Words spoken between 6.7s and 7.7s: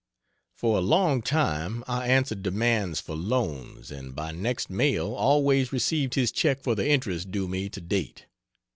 the interest due me